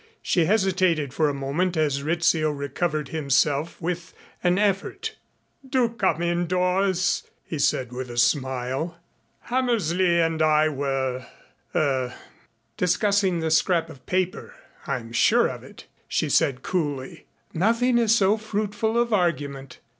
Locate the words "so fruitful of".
18.15-19.13